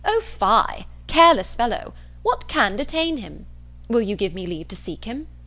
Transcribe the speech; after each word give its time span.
O 0.03 0.19
fie! 0.19 0.87
careless 1.05 1.53
fellow! 1.53 1.93
What 2.23 2.47
can 2.47 2.75
detain 2.75 3.17
him? 3.17 3.45
Will 3.87 4.01
you 4.01 4.15
give 4.15 4.33
me 4.33 4.47
leave 4.47 4.67
to 4.69 4.75
seek 4.75 5.05
him?" 5.05 5.27